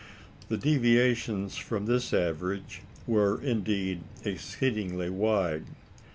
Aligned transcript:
The 0.49 0.57
deviations 0.57 1.57
from 1.57 1.85
this 1.85 2.11
average 2.11 2.81
were, 3.05 3.39
indeed, 3.39 3.99
exceedingly 4.25 5.11
wide. 5.11 5.65